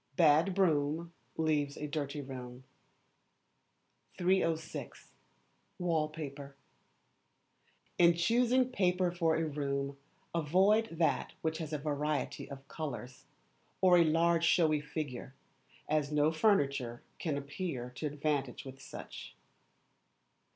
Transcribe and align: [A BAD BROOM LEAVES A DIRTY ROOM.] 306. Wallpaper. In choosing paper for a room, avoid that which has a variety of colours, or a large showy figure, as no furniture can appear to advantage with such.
[A 0.01 0.15
BAD 0.15 0.55
BROOM 0.55 1.13
LEAVES 1.37 1.77
A 1.77 1.85
DIRTY 1.85 2.21
ROOM.] 2.21 2.63
306. 4.17 5.13
Wallpaper. 5.77 6.55
In 7.99 8.15
choosing 8.15 8.71
paper 8.71 9.11
for 9.11 9.35
a 9.35 9.43
room, 9.45 9.97
avoid 10.33 10.87
that 10.89 11.33
which 11.43 11.59
has 11.59 11.71
a 11.71 11.77
variety 11.77 12.49
of 12.49 12.67
colours, 12.67 13.25
or 13.79 13.99
a 13.99 14.03
large 14.03 14.43
showy 14.43 14.81
figure, 14.81 15.35
as 15.87 16.11
no 16.11 16.31
furniture 16.31 17.03
can 17.19 17.37
appear 17.37 17.91
to 17.91 18.07
advantage 18.07 18.65
with 18.65 18.81
such. 18.81 19.35